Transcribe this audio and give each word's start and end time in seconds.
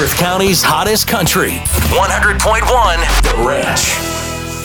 Perth 0.00 0.16
County's 0.16 0.62
hottest 0.62 1.06
country. 1.06 1.50
100.1 1.50 3.22
The 3.22 3.46
Ranch. 3.46 3.80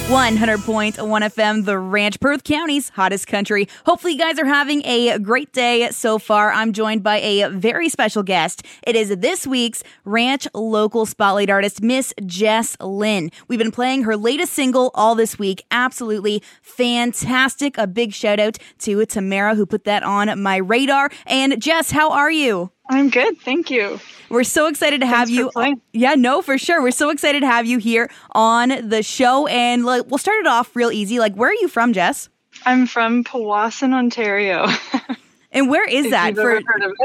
100.1 0.08 0.96
FM, 0.96 1.66
the 1.66 1.78
Ranch, 1.78 2.22
Perth 2.22 2.46
County's 2.46 2.88
hottest 2.88 3.28
country. 3.28 3.68
Hopefully, 3.86 4.14
you 4.14 4.20
guys 4.20 4.40
are 4.40 4.46
having 4.46 4.82
a 4.86 5.20
great 5.20 5.52
day 5.52 5.90
so 5.92 6.20
far. 6.20 6.54
I'm 6.54 6.72
joined 6.72 7.04
by 7.04 7.18
a 7.18 7.50
very 7.50 7.90
special 7.90 8.24
guest. 8.24 8.66
It 8.88 8.96
is 8.96 9.10
this 9.10 9.46
week's 9.46 9.84
Ranch 10.06 10.48
local 10.54 11.06
spotlight 11.06 11.50
artist, 11.50 11.82
Miss 11.82 12.14
Jess 12.26 12.78
Lynn. 12.80 13.30
We've 13.50 13.60
been 13.60 13.74
playing 13.74 14.04
her 14.04 14.16
latest 14.16 14.54
single 14.54 14.90
all 14.96 15.16
this 15.16 15.38
week. 15.38 15.66
Absolutely 15.70 16.42
fantastic. 16.62 17.78
A 17.78 17.88
big 17.88 18.14
shout 18.14 18.40
out 18.40 18.58
to 18.80 19.06
Tamara 19.06 19.56
who 19.56 19.66
put 19.66 19.84
that 19.84 20.02
on 20.02 20.42
my 20.42 20.56
radar. 20.56 21.10
And 21.26 21.62
Jess, 21.62 21.92
how 21.92 22.12
are 22.12 22.32
you? 22.32 22.72
I'm 22.90 23.10
good. 23.10 23.38
Thank 23.40 23.72
you. 23.72 24.00
We're 24.30 24.44
so 24.44 24.68
excited 24.68 25.02
to 25.02 25.08
have 25.08 25.30
Thanks 25.30 25.56
you. 25.56 25.82
Yeah, 25.94 26.16
no, 26.16 26.42
for 26.42 26.58
sure. 26.58 26.82
We're 26.82 26.92
so 26.92 27.10
excited 27.10 27.42
to 27.42 27.48
have 27.48 27.66
you 27.66 27.78
here 27.78 28.10
on 28.32 28.90
the 28.90 29.04
show. 29.04 29.48
And 29.48 29.86
like, 29.86 30.06
we'll 30.08 30.18
start 30.18 30.40
it 30.40 30.48
off 30.48 30.76
real 30.76 30.92
easy. 30.92 31.20
Like, 31.20 31.36
where 31.36 31.50
are 31.50 31.56
you 31.56 31.68
from, 31.68 31.94
Jess? 31.94 32.30
I'm 32.66 32.88
from 32.88 33.24
Powassan, 33.24 33.94
Ontario. 33.94 34.68
and 35.52 35.70
where 35.70 35.88
is 35.88 36.10
that? 36.12 36.36
For, 36.36 36.62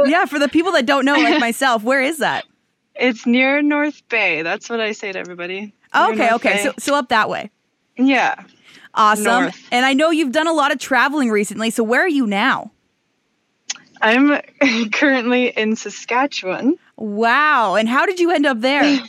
yeah, 0.06 0.24
for 0.26 0.38
the 0.38 0.48
people 0.48 0.72
that 0.72 0.86
don't 0.86 1.04
know, 1.04 1.14
like 1.14 1.40
myself, 1.40 1.82
where 1.82 2.02
is 2.02 2.18
that? 2.18 2.46
It's 2.94 3.26
near 3.26 3.62
North 3.62 4.06
Bay. 4.08 4.42
That's 4.42 4.68
what 4.68 4.80
I 4.80 4.92
say 4.92 5.12
to 5.12 5.18
everybody. 5.18 5.74
Oh, 5.92 6.12
okay, 6.12 6.32
okay. 6.34 6.62
So, 6.62 6.74
so 6.78 6.94
up 6.94 7.08
that 7.08 7.28
way. 7.28 7.50
Yeah. 7.96 8.42
Awesome. 8.94 9.24
North. 9.24 9.68
And 9.70 9.86
I 9.86 9.92
know 9.92 10.10
you've 10.10 10.32
done 10.32 10.46
a 10.46 10.52
lot 10.52 10.72
of 10.72 10.78
traveling 10.78 11.30
recently. 11.30 11.70
So 11.70 11.82
where 11.82 12.02
are 12.02 12.08
you 12.08 12.26
now? 12.26 12.70
I'm 14.00 14.40
currently 14.92 15.48
in 15.48 15.76
Saskatchewan. 15.76 16.78
Wow. 16.96 17.74
And 17.74 17.88
how 17.88 18.06
did 18.06 18.20
you 18.20 18.30
end 18.30 18.46
up 18.46 18.60
there? 18.60 19.00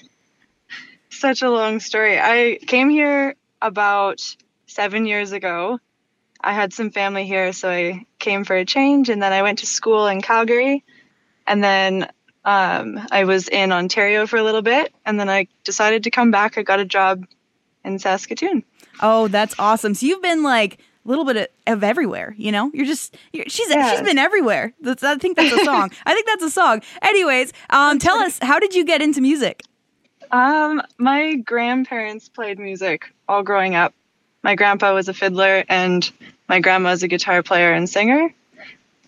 Such 1.10 1.42
a 1.42 1.50
long 1.50 1.80
story. 1.80 2.20
I 2.20 2.58
came 2.66 2.90
here 2.90 3.36
about 3.62 4.22
seven 4.68 5.06
years 5.06 5.32
ago. 5.32 5.80
I 6.44 6.54
had 6.54 6.74
some 6.74 6.90
family 6.90 7.26
here, 7.26 7.54
so 7.54 7.70
I 7.70 8.06
came 8.18 8.44
for 8.44 8.56
a 8.56 8.66
change, 8.66 9.10
and 9.10 9.22
then 9.22 9.32
I 9.32 9.44
went 9.44 9.60
to 9.60 9.68
school 9.68 10.08
in 10.08 10.22
Calgary, 10.22 10.84
and 11.46 11.64
then 11.64 12.10
um, 12.44 13.00
I 13.12 13.26
was 13.26 13.48
in 13.48 13.72
Ontario 13.72 14.26
for 14.26 14.38
a 14.38 14.44
little 14.44 14.64
bit, 14.64 14.92
and 15.06 15.20
then 15.20 15.30
I 15.30 15.48
decided 15.64 16.06
to 16.06 16.12
come 16.12 16.32
back. 16.32 16.58
I 16.58 16.64
got 16.64 16.80
a 16.80 16.86
job 16.86 17.26
in 17.86 18.00
Saskatoon. 18.00 18.64
Oh, 19.02 19.28
that's 19.28 19.54
awesome. 19.60 19.94
So 19.94 20.08
you've 20.08 20.22
been 20.24 20.42
like 20.42 20.80
little 21.06 21.26
bit 21.26 21.38
of, 21.38 21.48
of 21.74 21.84
everywhere. 21.84 22.36
You 22.38 22.52
know, 22.52 22.72
you're 22.74 22.86
just 22.86 23.16
you're, 23.34 23.46
she's 23.48 23.70
Yeah. 23.70 23.92
she's 23.92 24.02
been 24.02 24.18
everywhere. 24.18 24.74
That's, 24.82 25.04
I 25.04 25.16
think 25.16 25.38
that's 25.38 25.54
a 25.54 25.66
song. 25.66 25.92
I 26.06 26.14
think 26.14 26.28
that's 26.28 26.44
a 26.44 26.50
song. 26.50 26.82
Anyways, 27.02 27.54
um, 27.70 28.00
tell 28.00 28.18
us 28.20 28.40
how 28.42 28.60
did 28.60 28.76
you 28.76 28.86
get 28.86 29.02
into 29.02 29.22
music? 29.22 29.64
Um, 30.32 30.82
my 30.98 31.36
grandparents 31.36 32.30
played 32.30 32.58
music 32.60 33.14
all 33.28 33.44
growing 33.44 33.76
up. 33.76 33.94
My 34.44 34.56
grandpa 34.56 34.94
was 34.94 35.10
a 35.10 35.14
fiddler 35.14 35.64
and 35.68 36.10
my 36.48 36.60
grandma 36.60 36.90
was 36.92 37.04
a 37.04 37.08
guitar 37.08 37.44
player 37.44 37.74
and 37.74 37.90
singer. 37.90 38.34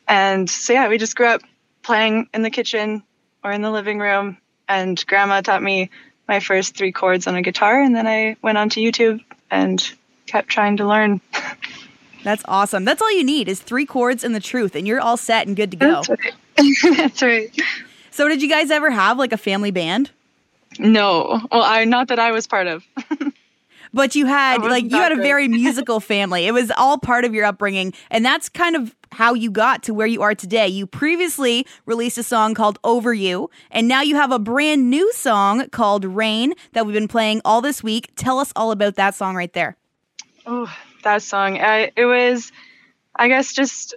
And 0.07 0.49
so 0.49 0.73
yeah, 0.73 0.89
we 0.89 0.97
just 0.97 1.15
grew 1.15 1.27
up 1.27 1.41
playing 1.81 2.27
in 2.33 2.41
the 2.41 2.49
kitchen 2.49 3.03
or 3.43 3.51
in 3.51 3.61
the 3.61 3.71
living 3.71 3.99
room 3.99 4.37
and 4.67 5.03
grandma 5.05 5.41
taught 5.41 5.63
me 5.63 5.89
my 6.27 6.39
first 6.39 6.75
three 6.75 6.91
chords 6.91 7.25
on 7.27 7.35
a 7.35 7.41
guitar 7.41 7.81
and 7.81 7.95
then 7.95 8.07
I 8.07 8.35
went 8.41 8.57
onto 8.57 8.81
YouTube 8.81 9.21
and 9.49 9.81
kept 10.25 10.49
trying 10.49 10.77
to 10.77 10.87
learn. 10.87 11.21
That's 12.23 12.43
awesome. 12.47 12.85
That's 12.85 13.01
all 13.01 13.11
you 13.11 13.23
need 13.23 13.49
is 13.49 13.59
three 13.59 13.85
chords 13.85 14.23
and 14.23 14.33
the 14.33 14.39
truth, 14.39 14.75
and 14.75 14.87
you're 14.87 15.01
all 15.01 15.17
set 15.17 15.47
and 15.47 15.55
good 15.55 15.71
to 15.71 15.77
go. 15.77 16.03
That's 16.03 16.09
right. 16.09 16.33
That's 16.97 17.21
right. 17.21 17.61
So, 18.11 18.27
did 18.27 18.41
you 18.41 18.49
guys 18.49 18.71
ever 18.71 18.89
have 18.89 19.17
like 19.17 19.33
a 19.33 19.37
family 19.37 19.71
band? 19.71 20.11
No. 20.79 21.41
Well, 21.51 21.63
I 21.63 21.83
not 21.85 22.07
that 22.07 22.19
I 22.19 22.31
was 22.31 22.47
part 22.47 22.67
of. 22.67 22.83
But 23.93 24.15
you 24.15 24.25
had 24.25 24.63
like 24.63 24.85
you 24.85 24.97
had 24.97 25.11
a 25.11 25.17
very 25.17 25.47
musical 25.47 25.99
family. 25.99 26.47
It 26.47 26.51
was 26.51 26.71
all 26.71 26.97
part 26.97 27.25
of 27.25 27.33
your 27.35 27.45
upbringing, 27.45 27.93
and 28.09 28.25
that's 28.25 28.49
kind 28.49 28.75
of 28.75 28.95
how 29.11 29.35
you 29.35 29.51
got 29.51 29.83
to 29.83 29.93
where 29.93 30.07
you 30.07 30.23
are 30.23 30.33
today. 30.33 30.67
You 30.67 30.87
previously 30.87 31.67
released 31.85 32.17
a 32.17 32.23
song 32.23 32.55
called 32.55 32.79
Over 32.83 33.13
You, 33.13 33.51
and 33.69 33.87
now 33.87 34.01
you 34.01 34.15
have 34.15 34.31
a 34.31 34.39
brand 34.39 34.89
new 34.89 35.13
song 35.13 35.69
called 35.69 36.05
Rain 36.05 36.53
that 36.71 36.87
we've 36.87 36.95
been 36.95 37.07
playing 37.07 37.41
all 37.45 37.61
this 37.61 37.83
week. 37.83 38.11
Tell 38.15 38.39
us 38.39 38.51
all 38.55 38.71
about 38.71 38.95
that 38.95 39.13
song 39.13 39.35
right 39.35 39.53
there. 39.53 39.77
Oh, 40.47 40.75
that 41.03 41.21
song. 41.21 41.57
I, 41.57 41.91
it 41.95 42.05
was, 42.05 42.51
I 43.15 43.27
guess, 43.27 43.53
just 43.53 43.95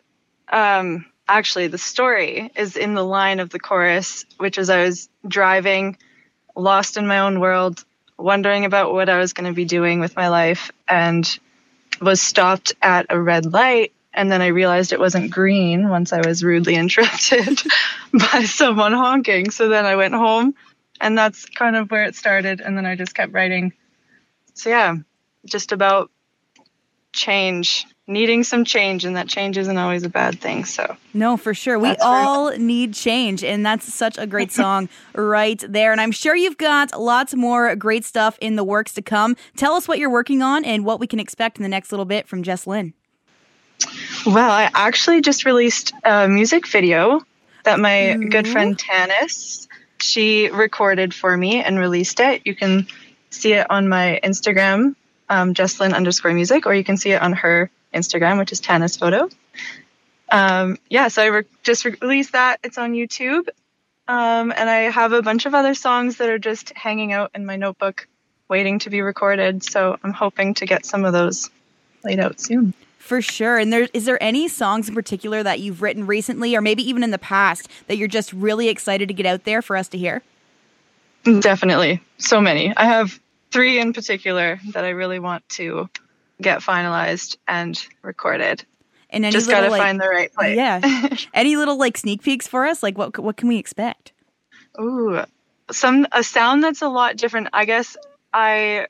um, 0.49 1.07
actually 1.29 1.69
the 1.69 1.79
story 1.79 2.51
is 2.55 2.77
in 2.77 2.95
the 2.95 3.05
line 3.05 3.41
of 3.41 3.51
the 3.51 3.59
chorus, 3.59 4.25
which 4.39 4.59
is 4.59 4.71
I 4.71 4.85
was 4.85 5.09
driving, 5.27 5.97
lost 6.55 6.97
in 6.97 7.07
my 7.07 7.21
own 7.21 7.41
world, 7.41 7.85
wondering 8.19 8.65
about 8.65 8.93
what 8.93 9.09
I 9.09 9.19
was 9.19 9.33
going 9.33 9.51
to 9.51 9.55
be 9.55 9.65
doing 9.65 10.01
with 10.01 10.17
my 10.17 10.29
life, 10.29 10.71
and 10.89 11.39
was 12.01 12.21
stopped 12.21 12.75
at 12.83 13.07
a 13.11 13.21
red 13.21 13.47
light. 13.47 13.93
And 14.13 14.33
then 14.33 14.41
I 14.41 14.47
realized 14.47 14.93
it 14.93 15.01
wasn't 15.01 15.31
green 15.31 15.91
once 15.91 16.13
I 16.13 16.27
was 16.27 16.43
rudely 16.43 16.75
interrupted 16.77 17.61
by 18.13 18.45
someone 18.45 18.93
honking. 18.93 19.51
So 19.51 19.69
then 19.69 19.85
I 19.85 19.97
went 19.97 20.15
home, 20.15 20.55
and 21.01 21.17
that's 21.19 21.45
kind 21.47 21.77
of 21.77 21.91
where 21.91 22.05
it 22.05 22.17
started. 22.17 22.61
And 22.61 22.77
then 22.77 22.87
I 22.87 22.97
just 22.97 23.15
kept 23.15 23.33
writing. 23.33 23.73
So, 24.55 24.71
yeah, 24.71 24.97
just 25.45 25.73
about 25.73 26.11
change, 27.17 27.87
needing 28.07 28.45
some 28.45 28.65
change, 28.65 29.05
and 29.05 29.17
that 29.17 29.29
change 29.29 29.59
isn't 29.59 29.77
always 29.77 30.05
a 30.05 30.09
bad 30.09 30.41
thing. 30.41 30.65
So, 30.65 30.97
No, 31.13 31.37
for 31.37 31.55
sure. 31.55 31.79
We 31.79 31.89
That's 31.89 32.05
right. 32.05 32.25
all 32.25 32.51
need 32.57 32.95
change, 32.95 33.43
and 33.43 33.67
that's 33.67 33.93
such 33.93 34.19
a 34.19 34.27
great 34.27 34.53
song 34.61 34.89
right 35.15 35.63
there. 35.69 35.91
And 35.91 36.01
I'm 36.01 36.13
sure 36.13 36.37
you've 36.37 36.59
got 36.59 36.99
lots 36.99 37.35
more 37.35 37.75
great 37.75 38.05
stuff 38.05 38.39
in 38.41 38.57
the 38.57 38.65
works 38.65 38.93
to 38.95 39.03
come. 39.03 39.37
Tell 39.57 39.75
us 39.75 39.89
what 39.89 39.99
you're 39.99 40.11
working 40.11 40.43
on 40.43 40.65
and 40.65 40.85
what 40.85 41.01
we 41.01 41.07
can 41.07 41.19
expect 41.19 41.59
in 41.59 41.63
the 41.65 41.69
next 41.69 41.91
little 41.91 42.05
bit 42.05 42.29
from 42.29 42.43
Jess 42.43 42.67
Lynn. 42.67 42.95
well, 44.25 44.51
I 44.51 44.71
actually 44.75 45.21
just 45.21 45.45
released 45.45 45.93
a 46.05 46.29
music 46.29 46.67
video 46.69 47.21
that 47.65 47.81
my 47.81 48.17
good 48.31 48.47
friend 48.47 48.79
mm-hmm. 48.79 49.11
Tanis 49.11 49.67
she 50.01 50.49
recorded 50.49 51.15
for 51.15 51.37
me 51.37 51.63
and 51.63 51.79
released 51.79 52.21
it. 52.21 52.43
You 52.45 52.55
can 52.55 52.87
see 53.31 53.55
it 53.55 53.71
on 53.71 53.89
my 53.89 54.21
Instagram, 54.23 54.95
um, 55.29 55.55
Jesslyn 55.55 55.95
underscore 55.95 56.33
music, 56.33 56.67
or 56.67 56.75
you 56.75 56.85
can 56.85 56.97
see 56.97 57.13
it 57.13 57.23
on 57.23 57.33
her 57.33 57.71
Instagram, 57.93 58.39
which 58.39 58.53
is 58.53 58.61
Tanis 58.61 58.99
Photo. 58.99 59.29
Um, 60.31 60.79
yeah, 60.89 61.09
so 61.09 61.23
I 61.23 61.27
re- 61.27 61.45
just 61.63 61.85
released 61.85 62.33
that. 62.33 62.61
It's 62.63 62.79
on 62.79 62.93
YouTube. 62.93 63.49
Um, 64.09 64.53
and 64.57 64.71
I 64.71 64.91
have 64.91 65.13
a 65.13 65.23
bunch 65.23 65.47
of 65.47 65.55
other 65.55 65.75
songs 65.75 66.19
that 66.19 66.29
are 66.29 66.39
just 66.39 66.73
hanging 66.77 67.13
out 67.13 67.33
in 67.35 67.45
my 67.45 67.57
notebook 67.57 68.07
waiting 68.49 68.79
to 68.81 68.91
be 68.91 69.01
recorded. 69.01 69.63
So 69.65 69.99
I'm 70.03 70.13
hoping 70.13 70.55
to 70.55 70.67
get 70.67 70.87
some 70.87 71.05
of 71.05 71.13
those 71.13 71.51
laid 72.05 72.21
out 72.21 72.41
soon. 72.41 72.75
For 72.99 73.23
sure. 73.23 73.57
And 73.59 73.73
there 73.73 73.89
is 73.93 74.05
there 74.05 74.21
any 74.23 74.49
songs 74.49 74.89
in 74.89 74.95
particular 74.95 75.43
that 75.43 75.61
you've 75.61 75.83
written 75.83 76.07
recently 76.07 76.57
or 76.57 76.61
maybe 76.61 76.89
even 76.89 77.03
in 77.03 77.11
the 77.11 77.19
past 77.19 77.69
that 77.87 77.97
you're 77.97 78.09
just 78.09 78.33
really 78.33 78.69
excited 78.69 79.09
to 79.09 79.15
get 79.15 79.27
out 79.27 79.45
there 79.45 79.63
for 79.63 79.77
us 79.77 79.89
to 79.89 79.99
hear? 79.99 80.23
Definitely. 81.25 82.01
So 82.19 82.41
many. 82.41 82.77
I 82.77 82.85
have 82.85 83.21
three 83.51 83.79
in 83.79 83.93
particular 83.93 84.61
that 84.73 84.85
I 84.85 84.91
really 84.91 85.19
want 85.19 85.49
to 85.51 85.89
get 86.41 86.61
finalized 86.61 87.37
and 87.47 87.79
recorded. 88.03 88.65
And 89.11 89.25
any 89.25 89.33
Just 89.33 89.47
little, 89.47 89.63
got 89.63 89.67
to 89.67 89.71
like, 89.71 89.81
find 89.81 90.01
the 90.01 90.09
right 90.09 90.33
place. 90.33 90.57
Yeah. 90.57 91.17
any 91.35 91.57
little 91.57 91.79
like 91.79 91.97
sneak 91.97 92.23
peeks 92.23 92.47
for 92.49 92.67
us? 92.67 92.83
Like 92.83 92.99
what 92.99 93.19
what 93.19 93.37
can 93.37 93.49
we 93.49 93.57
expect? 93.57 94.13
Ooh, 94.81 95.23
some 95.71 96.07
a 96.13 96.23
sound 96.23 96.63
that's 96.63 96.83
a 96.83 96.89
lot 96.89 97.17
different. 97.17 97.49
I 97.53 97.65
guess 97.65 97.97
I 98.33 98.89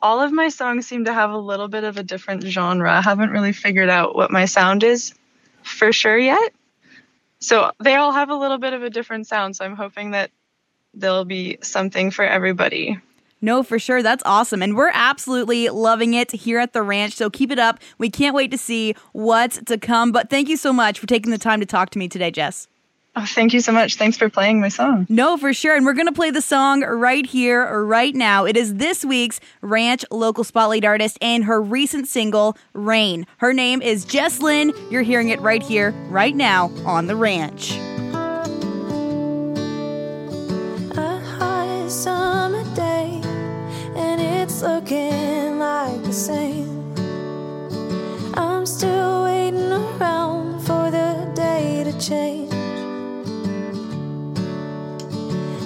all 0.00 0.20
of 0.20 0.32
my 0.32 0.48
songs 0.48 0.86
seem 0.86 1.04
to 1.06 1.12
have 1.12 1.30
a 1.30 1.38
little 1.38 1.68
bit 1.68 1.84
of 1.84 1.96
a 1.96 2.02
different 2.02 2.44
genre. 2.44 2.92
I 2.92 3.02
haven't 3.02 3.30
really 3.30 3.52
figured 3.52 3.88
out 3.88 4.14
what 4.14 4.30
my 4.30 4.44
sound 4.44 4.84
is 4.84 5.14
for 5.62 5.92
sure 5.92 6.16
yet. 6.16 6.52
So 7.40 7.72
they 7.82 7.96
all 7.96 8.12
have 8.12 8.30
a 8.30 8.34
little 8.34 8.58
bit 8.58 8.72
of 8.72 8.82
a 8.82 8.90
different 8.90 9.26
sound. 9.26 9.56
So 9.56 9.64
I'm 9.64 9.76
hoping 9.76 10.12
that 10.12 10.30
there'll 10.94 11.24
be 11.24 11.58
something 11.62 12.10
for 12.10 12.24
everybody. 12.24 13.00
No, 13.40 13.62
for 13.62 13.78
sure. 13.78 14.02
That's 14.02 14.22
awesome. 14.26 14.62
And 14.62 14.76
we're 14.76 14.90
absolutely 14.92 15.68
loving 15.68 16.14
it 16.14 16.32
here 16.32 16.58
at 16.58 16.72
the 16.72 16.82
ranch. 16.82 17.14
So 17.14 17.30
keep 17.30 17.50
it 17.50 17.58
up. 17.58 17.78
We 17.98 18.10
can't 18.10 18.34
wait 18.34 18.50
to 18.50 18.58
see 18.58 18.94
what's 19.12 19.62
to 19.64 19.78
come. 19.78 20.12
But 20.12 20.30
thank 20.30 20.48
you 20.48 20.56
so 20.56 20.72
much 20.72 20.98
for 20.98 21.06
taking 21.06 21.30
the 21.30 21.38
time 21.38 21.60
to 21.60 21.66
talk 21.66 21.90
to 21.90 21.98
me 21.98 22.08
today, 22.08 22.30
Jess. 22.30 22.68
Oh, 23.16 23.24
thank 23.24 23.52
you 23.52 23.58
so 23.58 23.72
much. 23.72 23.96
Thanks 23.96 24.16
for 24.16 24.28
playing 24.28 24.60
my 24.60 24.68
song. 24.68 25.04
No, 25.08 25.36
for 25.36 25.52
sure. 25.52 25.74
And 25.74 25.84
we're 25.84 25.94
going 25.94 26.06
to 26.06 26.12
play 26.12 26.30
the 26.30 26.42
song 26.42 26.82
right 26.82 27.26
here, 27.26 27.82
right 27.82 28.14
now. 28.14 28.44
It 28.44 28.56
is 28.56 28.76
this 28.76 29.04
week's 29.04 29.40
Ranch 29.60 30.04
Local 30.12 30.44
Spotlight 30.44 30.84
Artist 30.84 31.18
and 31.20 31.42
her 31.44 31.60
recent 31.60 32.06
single, 32.06 32.56
Rain. 32.74 33.26
Her 33.38 33.52
name 33.52 33.82
is 33.82 34.04
Jess 34.04 34.40
Lynn. 34.40 34.72
You're 34.88 35.02
hearing 35.02 35.30
it 35.30 35.40
right 35.40 35.62
here, 35.62 35.90
right 36.10 36.36
now 36.36 36.70
on 36.84 37.08
The 37.08 37.16
Ranch. 37.16 37.76
looking 44.62 45.58
like 45.58 46.02
the 46.02 46.12
same. 46.12 46.94
I'm 48.34 48.66
still 48.66 49.24
waiting 49.24 49.72
around 49.72 50.60
for 50.60 50.90
the 50.90 51.30
day 51.34 51.84
to 51.84 51.92
change. 52.00 52.52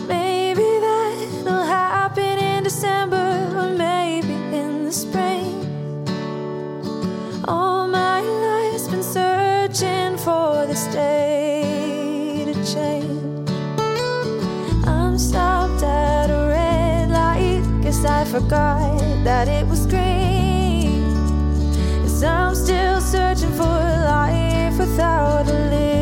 Maybe 0.09 0.69
that'll 0.81 1.63
happen 1.63 2.39
in 2.39 2.65
December 2.65 3.51
or 3.57 3.71
maybe 3.71 4.35
in 4.35 4.85
the 4.85 4.93
spring. 4.93 5.65
All 7.47 7.89
my 7.89 8.21
life's 8.21 8.89
been 8.89 9.03
searching 9.03 10.19
for 10.19 10.67
this 10.67 10.87
day 10.89 12.45
to 12.47 12.55
change. 12.75 13.32
I 18.05 18.25
forgot 18.25 18.99
that 19.25 19.49
it 19.49 19.67
was 19.67 19.87
green. 19.87 21.05
Cause 22.03 22.23
I'm 22.25 22.55
still 22.55 23.01
searching 23.01 23.53
for 23.53 23.63
a 23.63 24.05
life 24.05 24.79
without 24.79 25.49
a 25.49 25.71
lid. 25.71 26.02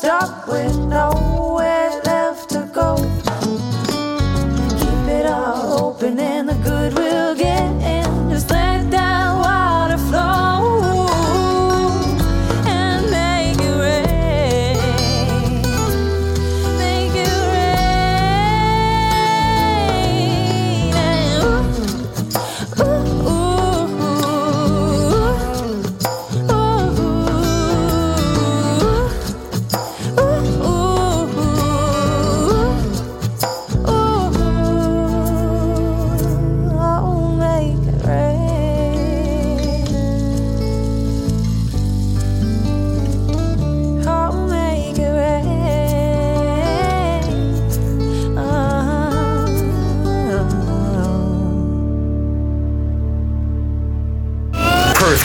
stop 0.00 0.48
with 0.48 0.78
no 0.78 1.09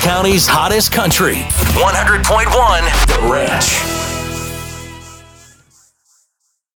County's 0.06 0.46
hottest 0.46 0.92
country. 0.92 1.38
100.1 1.74 3.08
The 3.08 3.28
Ranch. 3.28 3.95